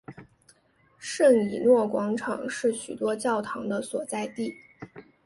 [0.97, 4.51] 圣以诺广场是许多教堂的所在地。